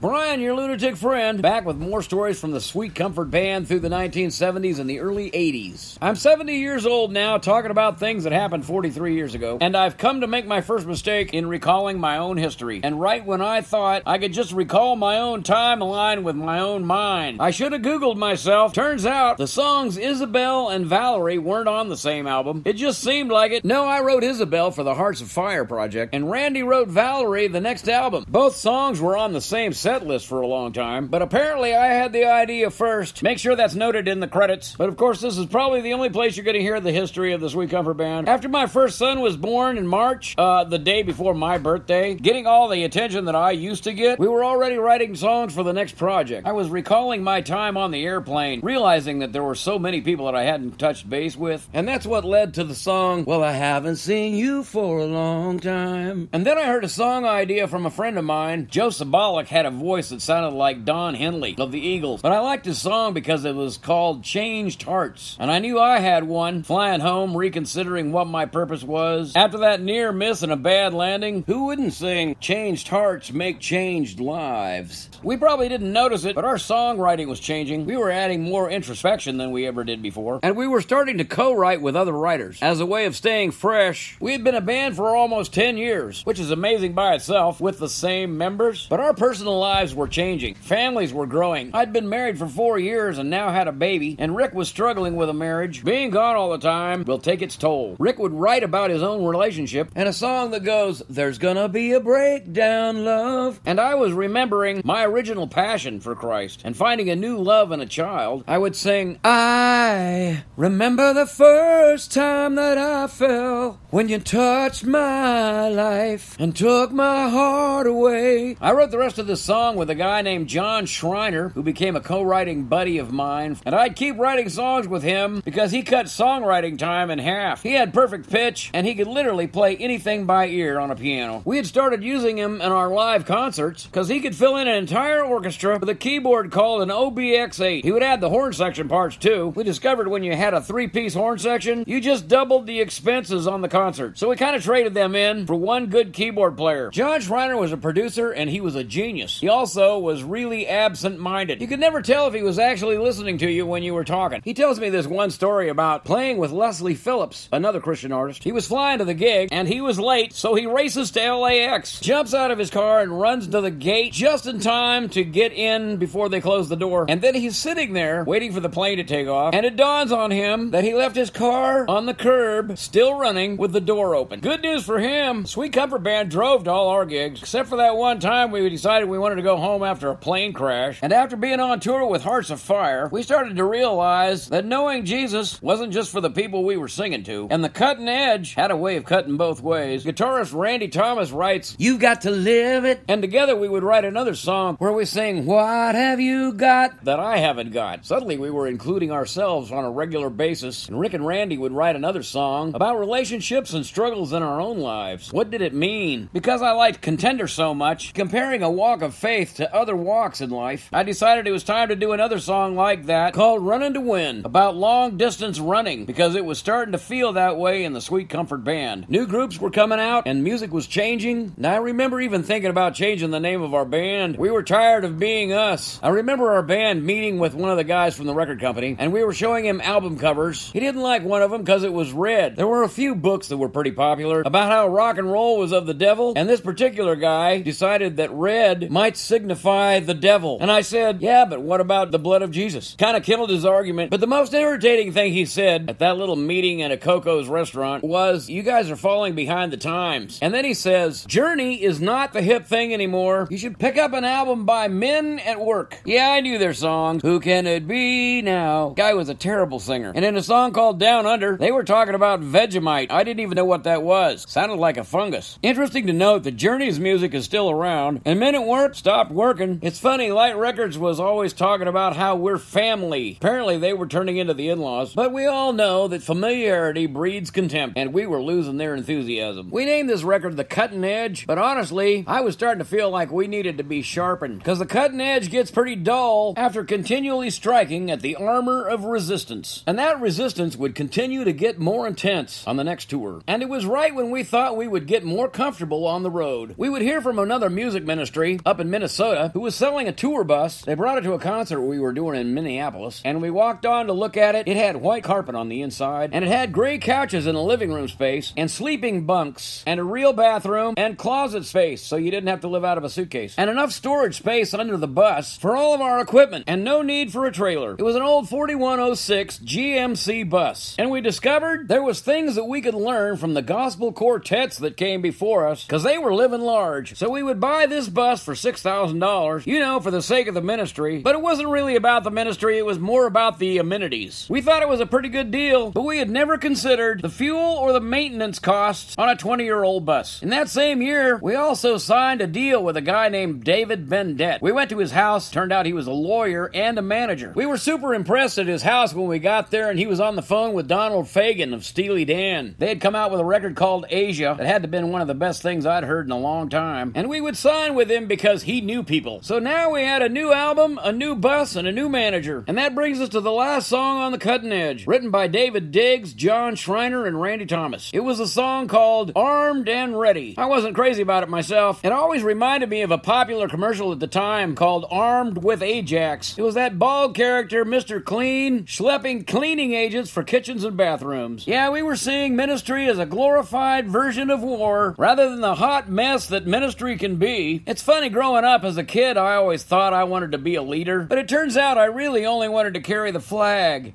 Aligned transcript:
Bryan, 0.00 0.40
your 0.40 0.54
lunatic 0.54 0.96
friend, 0.96 1.42
back 1.42 1.66
with 1.66 1.76
more 1.76 2.00
stories 2.00 2.40
from 2.40 2.52
the 2.52 2.60
Sweet 2.62 2.94
Comfort 2.94 3.30
Band 3.30 3.68
through 3.68 3.80
the 3.80 3.90
1970s 3.90 4.78
and 4.78 4.88
the 4.88 5.00
early 5.00 5.30
80s. 5.30 5.98
I'm 6.00 6.16
70 6.16 6.56
years 6.56 6.86
old 6.86 7.12
now, 7.12 7.36
talking 7.36 7.70
about 7.70 8.00
things 8.00 8.24
that 8.24 8.32
happened 8.32 8.64
43 8.64 9.14
years 9.14 9.34
ago, 9.34 9.58
and 9.60 9.76
I've 9.76 9.98
come 9.98 10.22
to 10.22 10.26
make 10.26 10.46
my 10.46 10.62
first 10.62 10.86
mistake 10.86 11.34
in 11.34 11.46
recalling 11.46 12.00
my 12.00 12.16
own 12.16 12.38
history. 12.38 12.80
And 12.82 12.98
right 12.98 13.22
when 13.22 13.42
I 13.42 13.60
thought 13.60 14.04
I 14.06 14.16
could 14.16 14.32
just 14.32 14.52
recall 14.52 14.96
my 14.96 15.18
own 15.18 15.42
timeline 15.42 16.22
with 16.22 16.34
my 16.34 16.60
own 16.60 16.86
mind, 16.86 17.36
I 17.42 17.50
should 17.50 17.72
have 17.72 17.82
Googled 17.82 18.16
myself. 18.16 18.72
Turns 18.72 19.04
out 19.04 19.36
the 19.36 19.46
songs 19.46 19.98
Isabel 19.98 20.70
and 20.70 20.86
Valerie 20.86 21.36
weren't 21.36 21.68
on 21.68 21.90
the 21.90 21.96
same 21.98 22.26
album. 22.26 22.62
It 22.64 22.76
just 22.76 23.02
seemed 23.02 23.30
like 23.30 23.52
it. 23.52 23.66
No, 23.66 23.84
I 23.84 24.00
wrote 24.00 24.24
Isabel 24.24 24.70
for 24.70 24.82
the 24.82 24.94
Hearts 24.94 25.20
of 25.20 25.30
Fire 25.30 25.66
project, 25.66 26.14
and 26.14 26.30
Randy 26.30 26.62
wrote 26.62 26.88
Valerie 26.88 27.48
the 27.48 27.60
next 27.60 27.86
album. 27.86 28.24
Both 28.26 28.56
songs 28.56 28.98
were 28.98 29.18
on 29.18 29.34
the 29.34 29.42
same 29.42 29.74
set 29.74 29.89
set 29.90 30.06
list 30.06 30.28
for 30.28 30.40
a 30.40 30.46
long 30.46 30.72
time, 30.72 31.08
but 31.08 31.20
apparently 31.20 31.74
I 31.74 31.88
had 31.88 32.12
the 32.12 32.24
idea 32.26 32.70
first. 32.70 33.24
Make 33.24 33.40
sure 33.40 33.56
that's 33.56 33.74
noted 33.74 34.06
in 34.06 34.20
the 34.20 34.28
credits. 34.28 34.76
But 34.78 34.88
of 34.88 34.96
course, 34.96 35.20
this 35.20 35.36
is 35.36 35.46
probably 35.46 35.80
the 35.80 35.94
only 35.94 36.10
place 36.10 36.36
you're 36.36 36.44
going 36.44 36.54
to 36.56 36.62
hear 36.62 36.78
the 36.78 36.92
history 36.92 37.32
of 37.32 37.40
the 37.40 37.50
Sweet 37.50 37.70
Comfort 37.70 37.94
Band. 37.94 38.28
After 38.28 38.48
my 38.48 38.68
first 38.68 38.98
son 38.98 39.18
was 39.18 39.36
born 39.36 39.78
in 39.78 39.88
March, 39.88 40.36
uh, 40.38 40.62
the 40.62 40.78
day 40.78 41.02
before 41.02 41.34
my 41.34 41.58
birthday, 41.58 42.14
getting 42.14 42.46
all 42.46 42.68
the 42.68 42.84
attention 42.84 43.24
that 43.24 43.34
I 43.34 43.50
used 43.50 43.82
to 43.82 43.92
get, 43.92 44.20
we 44.20 44.28
were 44.28 44.44
already 44.44 44.76
writing 44.76 45.16
songs 45.16 45.52
for 45.52 45.64
the 45.64 45.72
next 45.72 45.96
project. 45.96 46.46
I 46.46 46.52
was 46.52 46.68
recalling 46.68 47.24
my 47.24 47.40
time 47.40 47.76
on 47.76 47.90
the 47.90 48.04
airplane, 48.04 48.60
realizing 48.62 49.18
that 49.18 49.32
there 49.32 49.42
were 49.42 49.56
so 49.56 49.76
many 49.76 50.02
people 50.02 50.26
that 50.26 50.36
I 50.36 50.44
hadn't 50.44 50.78
touched 50.78 51.10
base 51.10 51.36
with, 51.36 51.68
and 51.72 51.88
that's 51.88 52.06
what 52.06 52.24
led 52.24 52.54
to 52.54 52.62
the 52.62 52.76
song, 52.76 53.24
Well, 53.24 53.42
I 53.42 53.52
Haven't 53.52 53.96
Seen 53.96 54.36
You 54.36 54.62
for 54.62 55.00
a 55.00 55.06
Long 55.06 55.58
Time. 55.58 56.28
And 56.32 56.46
then 56.46 56.58
I 56.58 56.66
heard 56.66 56.84
a 56.84 56.88
song 56.88 57.24
idea 57.24 57.66
from 57.66 57.86
a 57.86 57.90
friend 57.90 58.16
of 58.16 58.24
mine. 58.24 58.68
Joe 58.70 58.90
Sabolic 58.90 59.48
had 59.48 59.66
a 59.66 59.79
voice 59.80 60.10
that 60.10 60.20
sounded 60.20 60.56
like 60.56 60.84
Don 60.84 61.14
Henley 61.14 61.56
of 61.58 61.72
the 61.72 61.80
Eagles. 61.80 62.20
But 62.22 62.32
I 62.32 62.40
liked 62.40 62.66
his 62.66 62.80
song 62.80 63.14
because 63.14 63.44
it 63.44 63.54
was 63.54 63.78
called 63.78 64.22
Changed 64.22 64.82
Hearts. 64.82 65.36
And 65.40 65.50
I 65.50 65.58
knew 65.58 65.80
I 65.80 65.98
had 65.98 66.24
one, 66.24 66.62
flying 66.62 67.00
home, 67.00 67.36
reconsidering 67.36 68.12
what 68.12 68.28
my 68.28 68.44
purpose 68.44 68.82
was. 68.82 69.34
After 69.34 69.58
that 69.58 69.80
near 69.80 70.12
miss 70.12 70.42
and 70.42 70.52
a 70.52 70.56
bad 70.56 70.92
landing, 70.92 71.44
who 71.46 71.66
wouldn't 71.66 71.94
sing 71.94 72.36
Changed 72.40 72.88
Hearts 72.88 73.32
Make 73.32 73.58
Changed 73.58 74.20
Lives? 74.20 75.08
We 75.22 75.38
probably 75.38 75.68
didn't 75.68 75.92
notice 75.92 76.24
it, 76.24 76.34
but 76.34 76.44
our 76.44 76.56
songwriting 76.56 77.26
was 77.26 77.40
changing. 77.40 77.86
We 77.86 77.96
were 77.96 78.10
adding 78.10 78.42
more 78.42 78.70
introspection 78.70 79.38
than 79.38 79.50
we 79.50 79.66
ever 79.66 79.82
did 79.82 80.02
before. 80.02 80.40
And 80.42 80.56
we 80.56 80.66
were 80.68 80.82
starting 80.82 81.18
to 81.18 81.24
co 81.24 81.54
write 81.54 81.80
with 81.80 81.96
other 81.96 82.12
writers. 82.12 82.58
As 82.60 82.80
a 82.80 82.86
way 82.86 83.06
of 83.06 83.16
staying 83.16 83.52
fresh, 83.52 84.16
we 84.20 84.32
had 84.32 84.44
been 84.44 84.54
a 84.54 84.60
band 84.60 84.96
for 84.96 85.16
almost 85.16 85.54
10 85.54 85.78
years, 85.78 86.24
which 86.26 86.38
is 86.38 86.50
amazing 86.50 86.92
by 86.92 87.14
itself 87.14 87.60
with 87.60 87.78
the 87.78 87.88
same 87.88 88.36
members. 88.36 88.86
But 88.90 89.00
our 89.00 89.14
personal 89.14 89.58
lives 89.58 89.69
lives 89.70 89.94
were 89.94 90.08
changing. 90.08 90.54
Families 90.56 91.12
were 91.12 91.28
growing. 91.28 91.70
I'd 91.72 91.92
been 91.92 92.08
married 92.08 92.36
for 92.36 92.48
four 92.48 92.76
years 92.76 93.18
and 93.18 93.30
now 93.30 93.52
had 93.52 93.68
a 93.68 93.72
baby, 93.72 94.16
and 94.18 94.34
Rick 94.34 94.52
was 94.52 94.68
struggling 94.68 95.14
with 95.14 95.28
a 95.28 95.32
marriage. 95.32 95.84
Being 95.84 96.10
gone 96.10 96.34
all 96.34 96.50
the 96.50 96.58
time 96.58 97.04
will 97.04 97.20
take 97.20 97.40
its 97.40 97.56
toll. 97.56 97.94
Rick 98.00 98.18
would 98.18 98.32
write 98.32 98.64
about 98.64 98.90
his 98.90 99.00
own 99.00 99.24
relationship 99.24 99.92
and 99.94 100.08
a 100.08 100.12
song 100.12 100.50
that 100.50 100.64
goes, 100.64 101.04
There's 101.08 101.38
gonna 101.38 101.68
be 101.68 101.92
a 101.92 102.00
breakdown, 102.00 103.04
love. 103.04 103.60
And 103.64 103.78
I 103.80 103.94
was 103.94 104.12
remembering 104.12 104.82
my 104.84 105.04
original 105.04 105.46
passion 105.46 106.00
for 106.00 106.16
Christ 106.16 106.62
and 106.64 106.76
finding 106.76 107.08
a 107.08 107.14
new 107.14 107.38
love 107.38 107.70
in 107.70 107.80
a 107.80 107.86
child. 107.86 108.42
I 108.48 108.58
would 108.58 108.74
sing, 108.74 109.20
I 109.22 110.42
remember 110.56 111.14
the 111.14 111.26
first 111.26 112.12
time 112.12 112.56
that 112.56 112.76
I 112.76 113.06
fell 113.06 113.78
when 113.90 114.08
you 114.08 114.18
touched 114.18 114.84
my 114.84 115.68
life 115.68 116.34
and 116.40 116.56
took 116.56 116.90
my 116.90 117.28
heart 117.28 117.86
away. 117.86 118.56
I 118.60 118.72
wrote 118.72 118.90
the 118.90 118.98
rest 118.98 119.20
of 119.20 119.28
the 119.28 119.36
song 119.36 119.59
with 119.60 119.90
a 119.90 119.94
guy 119.94 120.22
named 120.22 120.48
John 120.48 120.86
Schreiner, 120.86 121.50
who 121.50 121.62
became 121.62 121.94
a 121.94 122.00
co 122.00 122.22
writing 122.22 122.64
buddy 122.64 122.98
of 122.98 123.12
mine, 123.12 123.58
and 123.66 123.74
I'd 123.74 123.94
keep 123.94 124.16
writing 124.16 124.48
songs 124.48 124.88
with 124.88 125.02
him 125.02 125.42
because 125.44 125.70
he 125.70 125.82
cut 125.82 126.06
songwriting 126.06 126.78
time 126.78 127.10
in 127.10 127.18
half. 127.18 127.62
He 127.62 127.72
had 127.72 127.92
perfect 127.92 128.30
pitch, 128.30 128.70
and 128.72 128.86
he 128.86 128.94
could 128.94 129.06
literally 129.06 129.46
play 129.46 129.76
anything 129.76 130.24
by 130.24 130.48
ear 130.48 130.78
on 130.78 130.90
a 130.90 130.96
piano. 130.96 131.42
We 131.44 131.58
had 131.58 131.66
started 131.66 132.02
using 132.02 132.38
him 132.38 132.60
in 132.60 132.72
our 132.72 132.88
live 132.88 133.26
concerts 133.26 133.84
because 133.84 134.08
he 134.08 134.20
could 134.20 134.34
fill 134.34 134.56
in 134.56 134.66
an 134.66 134.76
entire 134.76 135.22
orchestra 135.22 135.78
with 135.78 135.88
a 135.90 135.94
keyboard 135.94 136.50
called 136.50 136.80
an 136.80 136.88
OBX8. 136.88 137.84
He 137.84 137.92
would 137.92 138.02
add 138.02 138.22
the 138.22 138.30
horn 138.30 138.54
section 138.54 138.88
parts 138.88 139.16
too. 139.16 139.48
We 139.48 139.62
discovered 139.62 140.08
when 140.08 140.24
you 140.24 140.34
had 140.34 140.54
a 140.54 140.62
three 140.62 140.88
piece 140.88 141.12
horn 141.12 141.38
section, 141.38 141.84
you 141.86 142.00
just 142.00 142.28
doubled 142.28 142.66
the 142.66 142.80
expenses 142.80 143.46
on 143.46 143.60
the 143.60 143.68
concert. 143.68 144.16
So 144.16 144.30
we 144.30 144.36
kind 144.36 144.56
of 144.56 144.64
traded 144.64 144.94
them 144.94 145.14
in 145.14 145.46
for 145.46 145.54
one 145.54 145.86
good 145.86 146.14
keyboard 146.14 146.56
player. 146.56 146.90
John 146.90 147.20
Schreiner 147.20 147.58
was 147.58 147.72
a 147.72 147.76
producer 147.76 148.30
and 148.30 148.48
he 148.48 148.62
was 148.62 148.74
a 148.74 148.84
genius. 148.84 149.40
He 149.40 149.49
also 149.50 149.98
was 149.98 150.22
really 150.22 150.66
absent 150.66 151.18
minded. 151.18 151.60
You 151.60 151.68
could 151.68 151.80
never 151.80 152.00
tell 152.00 152.26
if 152.26 152.34
he 152.34 152.42
was 152.42 152.58
actually 152.58 152.96
listening 152.96 153.36
to 153.38 153.50
you 153.50 153.66
when 153.66 153.82
you 153.82 153.92
were 153.92 154.04
talking. 154.04 154.40
He 154.44 154.54
tells 154.54 154.80
me 154.80 154.88
this 154.88 155.06
one 155.06 155.30
story 155.30 155.68
about 155.68 156.04
playing 156.04 156.38
with 156.38 156.52
Leslie 156.52 156.94
Phillips, 156.94 157.48
another 157.52 157.80
Christian 157.80 158.12
artist. 158.12 158.44
He 158.44 158.52
was 158.52 158.66
flying 158.66 158.98
to 158.98 159.04
the 159.04 159.14
gig 159.14 159.50
and 159.52 159.68
he 159.68 159.80
was 159.80 159.98
late, 159.98 160.32
so 160.32 160.54
he 160.54 160.66
races 160.66 161.10
to 161.10 161.34
LAX, 161.34 162.00
jumps 162.00 162.32
out 162.32 162.50
of 162.50 162.58
his 162.58 162.70
car 162.70 163.00
and 163.00 163.20
runs 163.20 163.48
to 163.48 163.60
the 163.60 163.70
gate 163.70 164.12
just 164.12 164.46
in 164.46 164.60
time 164.60 165.08
to 165.10 165.24
get 165.24 165.52
in 165.52 165.96
before 165.96 166.28
they 166.28 166.40
close 166.40 166.68
the 166.68 166.76
door. 166.76 167.06
And 167.08 167.20
then 167.20 167.34
he's 167.34 167.56
sitting 167.56 167.92
there 167.92 168.24
waiting 168.24 168.52
for 168.52 168.60
the 168.60 168.68
plane 168.68 168.98
to 168.98 169.04
take 169.04 169.26
off, 169.26 169.54
and 169.54 169.66
it 169.66 169.76
dawns 169.76 170.12
on 170.12 170.30
him 170.30 170.70
that 170.70 170.84
he 170.84 170.94
left 170.94 171.16
his 171.16 171.30
car 171.30 171.84
on 171.88 172.06
the 172.06 172.14
curb, 172.14 172.78
still 172.78 173.18
running, 173.18 173.56
with 173.56 173.72
the 173.72 173.80
door 173.80 174.14
open. 174.14 174.40
Good 174.40 174.62
news 174.62 174.84
for 174.84 174.98
him. 174.98 175.46
Sweet 175.46 175.72
Comfort 175.72 176.02
Band 176.02 176.30
drove 176.30 176.64
to 176.64 176.70
all 176.70 176.88
our 176.88 177.04
gigs, 177.04 177.40
except 177.40 177.68
for 177.68 177.76
that 177.76 177.96
one 177.96 178.20
time 178.20 178.50
we 178.50 178.68
decided 178.68 179.08
we 179.08 179.18
wanted 179.18 179.29
to 179.36 179.42
go 179.42 179.56
home 179.56 179.82
after 179.82 180.10
a 180.10 180.16
plane 180.16 180.52
crash. 180.52 180.98
And 181.02 181.12
after 181.12 181.36
being 181.36 181.60
on 181.60 181.80
tour 181.80 182.06
with 182.06 182.22
Hearts 182.22 182.50
of 182.50 182.60
Fire, 182.60 183.08
we 183.10 183.22
started 183.22 183.56
to 183.56 183.64
realize 183.64 184.48
that 184.48 184.64
knowing 184.64 185.04
Jesus 185.04 185.60
wasn't 185.62 185.92
just 185.92 186.10
for 186.10 186.20
the 186.20 186.30
people 186.30 186.64
we 186.64 186.76
were 186.76 186.88
singing 186.88 187.22
to. 187.24 187.48
And 187.50 187.62
the 187.62 187.68
cutting 187.68 188.08
edge 188.08 188.54
had 188.54 188.70
a 188.70 188.76
way 188.76 188.96
of 188.96 189.04
cutting 189.04 189.36
both 189.36 189.62
ways. 189.62 190.04
Guitarist 190.04 190.54
Randy 190.54 190.88
Thomas 190.88 191.30
writes, 191.30 191.76
You've 191.78 192.00
got 192.00 192.22
to 192.22 192.30
live 192.30 192.84
it. 192.84 193.02
And 193.08 193.22
together 193.22 193.56
we 193.56 193.68
would 193.68 193.82
write 193.82 194.04
another 194.04 194.34
song 194.34 194.76
where 194.76 194.92
we 194.92 195.04
sing, 195.04 195.46
What 195.46 195.94
have 195.94 196.20
you 196.20 196.52
got 196.52 197.04
that 197.04 197.20
I 197.20 197.38
haven't 197.38 197.72
got? 197.72 198.06
Suddenly 198.06 198.38
we 198.38 198.50
were 198.50 198.66
including 198.66 199.10
ourselves 199.10 199.72
on 199.72 199.84
a 199.84 199.90
regular 199.90 200.30
basis, 200.30 200.88
and 200.88 200.98
Rick 200.98 201.14
and 201.14 201.26
Randy 201.26 201.58
would 201.58 201.72
write 201.72 201.96
another 201.96 202.22
song 202.22 202.74
about 202.74 202.98
relationships 202.98 203.72
and 203.72 203.84
struggles 203.84 204.32
in 204.32 204.42
our 204.42 204.60
own 204.60 204.78
lives. 204.78 205.32
What 205.32 205.50
did 205.50 205.62
it 205.62 205.74
mean? 205.74 206.28
Because 206.32 206.62
I 206.62 206.72
liked 206.72 207.00
Contender 207.00 207.48
so 207.48 207.74
much, 207.74 208.14
comparing 208.14 208.62
a 208.62 208.70
walk 208.70 209.02
of 209.02 209.14
faith 209.20 209.56
to 209.56 209.74
other 209.74 209.94
walks 209.94 210.40
in 210.40 210.48
life, 210.48 210.88
I 210.94 211.02
decided 211.02 211.46
it 211.46 211.52
was 211.52 211.62
time 211.62 211.88
to 211.88 211.96
do 211.96 212.12
another 212.12 212.38
song 212.38 212.74
like 212.74 213.04
that 213.04 213.34
called 213.34 213.64
Running 213.64 213.92
to 213.92 214.00
Win, 214.00 214.40
about 214.46 214.76
long 214.76 215.18
distance 215.18 215.60
running, 215.60 216.06
because 216.06 216.34
it 216.34 216.44
was 216.44 216.58
starting 216.58 216.92
to 216.92 216.98
feel 216.98 217.34
that 217.34 217.58
way 217.58 217.84
in 217.84 217.92
the 217.92 218.00
Sweet 218.00 218.30
Comfort 218.30 218.64
Band. 218.64 219.10
New 219.10 219.26
groups 219.26 219.60
were 219.60 219.70
coming 219.70 220.00
out, 220.00 220.26
and 220.26 220.42
music 220.42 220.72
was 220.72 220.86
changing, 220.86 221.52
and 221.54 221.66
I 221.66 221.76
remember 221.76 222.18
even 222.18 222.42
thinking 222.42 222.70
about 222.70 222.94
changing 222.94 223.30
the 223.30 223.40
name 223.40 223.60
of 223.60 223.74
our 223.74 223.84
band. 223.84 224.38
We 224.38 224.50
were 224.50 224.62
tired 224.62 225.04
of 225.04 225.18
being 225.18 225.52
us. 225.52 226.00
I 226.02 226.08
remember 226.08 226.52
our 226.52 226.62
band 226.62 227.04
meeting 227.04 227.38
with 227.38 227.52
one 227.52 227.70
of 227.70 227.76
the 227.76 227.84
guys 227.84 228.16
from 228.16 228.24
the 228.26 228.34
record 228.34 228.58
company, 228.58 228.96
and 228.98 229.12
we 229.12 229.22
were 229.22 229.34
showing 229.34 229.66
him 229.66 229.82
album 229.82 230.18
covers. 230.18 230.70
He 230.72 230.80
didn't 230.80 231.02
like 231.02 231.24
one 231.24 231.42
of 231.42 231.50
them 231.50 231.60
because 231.60 231.84
it 231.84 231.92
was 231.92 232.14
red. 232.14 232.56
There 232.56 232.66
were 232.66 232.84
a 232.84 232.88
few 232.88 233.14
books 233.14 233.48
that 233.48 233.58
were 233.58 233.68
pretty 233.68 233.92
popular 233.92 234.40
about 234.46 234.70
how 234.70 234.88
rock 234.88 235.18
and 235.18 235.30
roll 235.30 235.58
was 235.58 235.72
of 235.72 235.86
the 235.86 235.92
devil, 235.92 236.32
and 236.36 236.48
this 236.48 236.62
particular 236.62 237.16
guy 237.16 237.60
decided 237.60 238.16
that 238.16 238.30
red 238.30 238.90
might 238.90 239.09
signify 239.16 240.00
the 240.00 240.14
devil. 240.14 240.58
And 240.60 240.70
I 240.70 240.82
said, 240.82 241.20
Yeah, 241.22 241.44
but 241.44 241.62
what 241.62 241.80
about 241.80 242.10
the 242.10 242.18
blood 242.18 242.42
of 242.42 242.50
Jesus? 242.50 242.94
Kind 242.98 243.16
of 243.16 243.22
killed 243.22 243.50
his 243.50 243.64
argument. 243.64 244.10
But 244.10 244.20
the 244.20 244.26
most 244.26 244.52
irritating 244.54 245.12
thing 245.12 245.32
he 245.32 245.44
said 245.44 245.88
at 245.88 245.98
that 245.98 246.16
little 246.16 246.36
meeting 246.36 246.82
at 246.82 246.92
a 246.92 246.96
Coco's 246.96 247.48
restaurant 247.48 248.04
was, 248.04 248.48
You 248.48 248.62
guys 248.62 248.90
are 248.90 248.96
falling 248.96 249.34
behind 249.34 249.72
the 249.72 249.76
times. 249.76 250.38
And 250.42 250.52
then 250.54 250.64
he 250.64 250.74
says, 250.74 251.24
Journey 251.24 251.82
is 251.82 252.00
not 252.00 252.32
the 252.32 252.42
hip 252.42 252.66
thing 252.66 252.92
anymore. 252.92 253.46
You 253.50 253.58
should 253.58 253.78
pick 253.78 253.96
up 253.98 254.12
an 254.12 254.24
album 254.24 254.64
by 254.64 254.88
Men 254.88 255.38
at 255.40 255.60
Work. 255.60 255.98
Yeah, 256.04 256.30
I 256.30 256.40
knew 256.40 256.58
their 256.58 256.74
song, 256.74 257.20
Who 257.20 257.40
can 257.40 257.66
it 257.66 257.86
be 257.86 258.42
now? 258.42 258.90
Guy 258.90 259.14
was 259.14 259.28
a 259.28 259.34
terrible 259.34 259.78
singer. 259.80 260.12
And 260.14 260.24
in 260.24 260.36
a 260.36 260.42
song 260.42 260.72
called 260.72 260.98
Down 260.98 261.26
Under, 261.26 261.56
they 261.56 261.72
were 261.72 261.84
talking 261.84 262.14
about 262.14 262.40
Vegemite. 262.40 263.10
I 263.10 263.24
didn't 263.24 263.40
even 263.40 263.56
know 263.56 263.64
what 263.64 263.84
that 263.84 264.02
was. 264.02 264.44
Sounded 264.48 264.76
like 264.76 264.96
a 264.96 265.04
fungus. 265.04 265.58
Interesting 265.62 266.06
to 266.06 266.12
note 266.12 266.44
that 266.44 266.56
Journey's 266.56 267.00
music 267.00 267.34
is 267.34 267.44
still 267.44 267.70
around, 267.70 268.20
and 268.24 268.38
Men 268.40 268.54
at 268.54 268.64
Work 268.64 268.94
stopped 269.00 269.32
working. 269.32 269.78
It's 269.80 269.98
funny, 269.98 270.30
Light 270.30 270.58
Records 270.58 270.98
was 270.98 271.18
always 271.18 271.54
talking 271.54 271.88
about 271.88 272.16
how 272.16 272.36
we're 272.36 272.58
family. 272.58 273.38
Apparently, 273.40 273.78
they 273.78 273.94
were 273.94 274.06
turning 274.06 274.36
into 274.36 274.52
the 274.52 274.68
in 274.68 274.78
laws, 274.78 275.14
but 275.14 275.32
we 275.32 275.46
all 275.46 275.72
know 275.72 276.06
that 276.08 276.22
familiarity 276.22 277.06
breeds 277.06 277.50
contempt, 277.50 277.96
and 277.96 278.12
we 278.12 278.26
were 278.26 278.42
losing 278.42 278.76
their 278.76 278.94
enthusiasm. 278.94 279.70
We 279.70 279.86
named 279.86 280.10
this 280.10 280.22
record 280.22 280.58
The 280.58 280.64
Cutting 280.64 281.02
Edge, 281.02 281.46
but 281.46 281.56
honestly, 281.56 282.24
I 282.26 282.42
was 282.42 282.52
starting 282.52 282.80
to 282.80 282.84
feel 282.84 283.08
like 283.08 283.32
we 283.32 283.46
needed 283.46 283.78
to 283.78 283.84
be 283.84 284.02
sharpened, 284.02 284.58
because 284.58 284.78
the 284.78 284.84
cutting 284.84 285.22
edge 285.22 285.50
gets 285.50 285.70
pretty 285.70 285.96
dull 285.96 286.52
after 286.58 286.84
continually 286.84 287.48
striking 287.48 288.10
at 288.10 288.20
the 288.20 288.36
armor 288.36 288.86
of 288.86 289.04
resistance. 289.04 289.82
And 289.86 289.98
that 289.98 290.20
resistance 290.20 290.76
would 290.76 290.94
continue 290.94 291.44
to 291.44 291.54
get 291.54 291.78
more 291.78 292.06
intense 292.06 292.66
on 292.66 292.76
the 292.76 292.84
next 292.84 293.08
tour. 293.08 293.40
And 293.46 293.62
it 293.62 293.70
was 293.70 293.86
right 293.86 294.14
when 294.14 294.30
we 294.30 294.44
thought 294.44 294.76
we 294.76 294.86
would 294.86 295.06
get 295.06 295.24
more 295.24 295.48
comfortable 295.48 296.06
on 296.06 296.22
the 296.22 296.30
road. 296.30 296.74
We 296.76 296.90
would 296.90 297.00
hear 297.00 297.22
from 297.22 297.38
another 297.38 297.70
music 297.70 298.04
ministry 298.04 298.60
up 298.66 298.78
in 298.78 298.89
in 298.90 299.00
Minnesota 299.00 299.50
who 299.54 299.60
was 299.60 299.76
selling 299.76 300.08
a 300.08 300.12
tour 300.12 300.42
bus. 300.42 300.82
They 300.82 300.94
brought 300.94 301.18
it 301.18 301.20
to 301.22 301.32
a 301.32 301.38
concert 301.38 301.80
we 301.80 302.00
were 302.00 302.12
doing 302.12 302.40
in 302.40 302.54
Minneapolis, 302.54 303.22
and 303.24 303.40
we 303.40 303.50
walked 303.50 303.86
on 303.86 304.08
to 304.08 304.12
look 304.12 304.36
at 304.36 304.56
it. 304.56 304.66
It 304.66 304.76
had 304.76 304.96
white 304.96 305.22
carpet 305.22 305.54
on 305.54 305.68
the 305.68 305.82
inside, 305.82 306.30
and 306.32 306.44
it 306.44 306.48
had 306.48 306.72
gray 306.72 306.98
couches 306.98 307.46
in 307.46 307.54
the 307.54 307.62
living 307.62 307.92
room 307.92 308.08
space, 308.08 308.52
and 308.56 308.68
sleeping 308.70 309.26
bunks, 309.26 309.84
and 309.86 310.00
a 310.00 310.04
real 310.04 310.32
bathroom, 310.32 310.94
and 310.96 311.16
closet 311.16 311.64
space 311.64 312.02
so 312.02 312.16
you 312.16 312.32
didn't 312.32 312.48
have 312.48 312.62
to 312.62 312.68
live 312.68 312.84
out 312.84 312.98
of 312.98 313.04
a 313.04 313.10
suitcase, 313.10 313.54
and 313.56 313.70
enough 313.70 313.92
storage 313.92 314.36
space 314.36 314.74
under 314.74 314.96
the 314.96 315.06
bus 315.06 315.56
for 315.56 315.76
all 315.76 315.94
of 315.94 316.00
our 316.00 316.20
equipment, 316.20 316.64
and 316.66 316.82
no 316.82 317.02
need 317.02 317.30
for 317.30 317.46
a 317.46 317.52
trailer. 317.52 317.94
It 317.96 318.02
was 318.02 318.16
an 318.16 318.22
old 318.22 318.48
4106 318.48 319.60
GMC 319.60 320.50
bus, 320.50 320.96
and 320.98 321.10
we 321.10 321.20
discovered 321.20 321.86
there 321.86 322.02
was 322.02 322.20
things 322.20 322.56
that 322.56 322.64
we 322.64 322.80
could 322.80 322.94
learn 322.94 323.36
from 323.36 323.54
the 323.54 323.62
gospel 323.62 324.12
quartets 324.12 324.78
that 324.78 324.96
came 324.96 325.22
before 325.22 325.68
us, 325.68 325.84
because 325.84 326.02
they 326.02 326.18
were 326.18 326.34
living 326.34 326.60
large. 326.60 327.16
So 327.16 327.30
we 327.30 327.42
would 327.42 327.60
buy 327.60 327.86
this 327.86 328.08
bus 328.08 328.44
for 328.44 328.54
$6,000, 328.82 329.66
you 329.66 329.80
know, 329.80 330.00
for 330.00 330.10
the 330.10 330.22
sake 330.22 330.46
of 330.46 330.54
the 330.54 330.60
ministry, 330.60 331.18
but 331.18 331.34
it 331.34 331.40
wasn't 331.40 331.68
really 331.68 331.96
about 331.96 332.24
the 332.24 332.30
ministry, 332.30 332.78
it 332.78 332.84
was 332.84 332.98
more 332.98 333.26
about 333.26 333.58
the 333.58 333.78
amenities. 333.78 334.46
We 334.50 334.60
thought 334.60 334.82
it 334.82 334.88
was 334.88 335.00
a 335.00 335.06
pretty 335.06 335.28
good 335.28 335.50
deal, 335.50 335.90
but 335.90 336.02
we 336.02 336.18
had 336.18 336.30
never 336.30 336.58
considered 336.58 337.22
the 337.22 337.28
fuel 337.28 337.60
or 337.60 337.92
the 337.92 338.00
maintenance 338.00 338.58
costs 338.58 339.14
on 339.16 339.28
a 339.28 339.36
20 339.36 339.64
year 339.64 339.82
old 339.82 340.04
bus. 340.04 340.42
In 340.42 340.50
that 340.50 340.68
same 340.68 341.00
year, 341.02 341.38
we 341.40 341.54
also 341.54 341.96
signed 341.96 342.40
a 342.40 342.46
deal 342.46 342.82
with 342.82 342.96
a 342.96 343.02
guy 343.02 343.28
named 343.28 343.64
David 343.64 344.08
Bendett. 344.08 344.60
We 344.60 344.72
went 344.72 344.90
to 344.90 344.98
his 344.98 345.12
house, 345.12 345.50
turned 345.50 345.72
out 345.72 345.86
he 345.86 345.92
was 345.92 346.06
a 346.06 346.12
lawyer 346.12 346.70
and 346.74 346.98
a 346.98 347.02
manager. 347.02 347.52
We 347.54 347.66
were 347.66 347.78
super 347.78 348.14
impressed 348.14 348.58
at 348.58 348.66
his 348.66 348.82
house 348.82 349.14
when 349.14 349.28
we 349.28 349.38
got 349.38 349.70
there, 349.70 349.88
and 349.88 349.98
he 349.98 350.06
was 350.06 350.20
on 350.20 350.36
the 350.36 350.42
phone 350.42 350.74
with 350.74 350.88
Donald 350.88 351.26
Fagen 351.26 351.74
of 351.74 351.84
Steely 351.84 352.24
Dan. 352.24 352.74
They 352.78 352.88
had 352.88 353.00
come 353.00 353.14
out 353.14 353.30
with 353.30 353.40
a 353.40 353.44
record 353.44 353.76
called 353.76 354.04
Aja 354.12 354.56
that 354.56 354.66
had 354.66 354.82
to 354.82 354.90
been 354.90 355.10
one 355.10 355.22
of 355.22 355.28
the 355.28 355.34
best 355.34 355.62
things 355.62 355.86
I'd 355.86 356.04
heard 356.04 356.26
in 356.26 356.32
a 356.32 356.38
long 356.38 356.68
time, 356.68 357.12
and 357.14 357.28
we 357.28 357.40
would 357.40 357.56
sign 357.56 357.94
with 357.94 358.10
him 358.10 358.26
because 358.26 358.64
he 358.64 358.69
knew 358.78 359.02
people. 359.02 359.40
So 359.42 359.58
now 359.58 359.90
we 359.90 360.02
had 360.02 360.22
a 360.22 360.28
new 360.28 360.52
album, 360.52 361.00
a 361.02 361.10
new 361.10 361.34
bus, 361.34 361.74
and 361.74 361.88
a 361.88 361.92
new 361.92 362.08
manager. 362.08 362.64
And 362.68 362.78
that 362.78 362.94
brings 362.94 363.20
us 363.20 363.30
to 363.30 363.40
the 363.40 363.50
last 363.50 363.88
song 363.88 364.18
on 364.18 364.30
the 364.30 364.38
cutting 364.38 364.70
edge, 364.70 365.06
written 365.06 365.30
by 365.30 365.48
David 365.48 365.90
Diggs, 365.90 366.34
John 366.34 366.76
Schreiner, 366.76 367.26
and 367.26 367.40
Randy 367.40 367.66
Thomas. 367.66 368.10
It 368.12 368.20
was 368.20 368.38
a 368.38 368.46
song 368.46 368.86
called 368.86 369.32
Armed 369.34 369.88
and 369.88 370.18
Ready. 370.18 370.54
I 370.56 370.66
wasn't 370.66 370.94
crazy 370.94 371.22
about 371.22 371.42
it 371.42 371.48
myself. 371.48 372.04
It 372.04 372.12
always 372.12 372.44
reminded 372.44 372.88
me 372.90 373.02
of 373.02 373.10
a 373.10 373.18
popular 373.18 373.66
commercial 373.66 374.12
at 374.12 374.20
the 374.20 374.26
time 374.26 374.74
called 374.74 375.06
Armed 375.10 375.64
with 375.64 375.82
Ajax. 375.82 376.58
It 376.58 376.62
was 376.62 376.74
that 376.74 376.98
bald 376.98 377.34
character, 377.34 377.84
Mr. 377.84 378.22
Clean, 378.22 378.84
schlepping 378.84 379.46
cleaning 379.46 379.94
agents 379.94 380.30
for 380.30 380.42
kitchens 380.42 380.84
and 380.84 380.96
bathrooms. 380.96 381.66
Yeah, 381.66 381.88
we 381.90 382.02
were 382.02 382.16
seeing 382.16 382.56
ministry 382.56 383.08
as 383.08 383.18
a 383.18 383.26
glorified 383.26 384.08
version 384.08 384.50
of 384.50 384.60
war 384.60 385.14
rather 385.16 385.48
than 385.48 385.60
the 385.60 385.76
hot 385.76 386.10
mess 386.10 386.46
that 386.48 386.66
ministry 386.66 387.16
can 387.16 387.36
be. 387.36 387.82
It's 387.86 388.02
funny, 388.02 388.28
growing 388.60 388.74
up 388.74 388.84
as 388.84 388.98
a 388.98 389.04
kid, 389.04 389.38
I 389.38 389.54
always 389.54 389.82
thought 389.82 390.12
I 390.12 390.24
wanted 390.24 390.52
to 390.52 390.58
be 390.58 390.74
a 390.74 390.82
leader, 390.82 391.22
but 391.22 391.38
it 391.38 391.48
turns 391.48 391.78
out 391.78 391.96
I 391.96 392.04
really 392.04 392.44
only 392.44 392.68
wanted 392.68 392.92
to 392.94 393.00
carry 393.00 393.30
the 393.30 393.40
flag. 393.40 394.12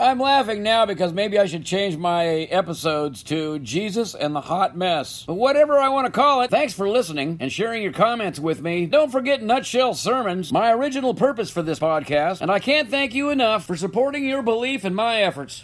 I'm 0.00 0.18
laughing 0.18 0.64
now 0.64 0.84
because 0.84 1.12
maybe 1.12 1.38
I 1.38 1.46
should 1.46 1.64
change 1.64 1.96
my 1.96 2.26
episodes 2.26 3.22
to 3.24 3.60
Jesus 3.60 4.16
and 4.16 4.34
the 4.34 4.40
Hot 4.40 4.76
Mess. 4.76 5.22
But 5.24 5.34
whatever 5.34 5.78
I 5.78 5.90
want 5.90 6.06
to 6.06 6.12
call 6.12 6.42
it, 6.42 6.50
thanks 6.50 6.72
for 6.72 6.88
listening 6.88 7.36
and 7.38 7.52
sharing 7.52 7.84
your 7.84 7.92
comments 7.92 8.40
with 8.40 8.60
me. 8.60 8.86
Don't 8.86 9.12
forget 9.12 9.40
Nutshell 9.40 9.94
Sermons, 9.94 10.50
my 10.50 10.72
original 10.72 11.14
purpose 11.14 11.50
for 11.50 11.62
this 11.62 11.78
podcast, 11.78 12.40
and 12.40 12.50
I 12.50 12.58
can't 12.58 12.90
thank 12.90 13.14
you 13.14 13.30
enough 13.30 13.64
for 13.64 13.76
supporting 13.76 14.26
your 14.26 14.42
belief 14.42 14.84
in 14.84 14.94
my 14.94 15.22
efforts. 15.22 15.62